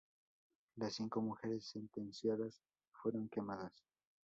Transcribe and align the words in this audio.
Las 0.77 0.95
cinco 0.95 1.21
mujeres 1.21 1.63
sentenciadas 1.67 2.59
fueron 2.91 3.29
quemadas. 3.29 3.83